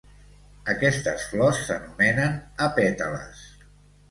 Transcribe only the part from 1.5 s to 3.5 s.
s'anomenen apètales.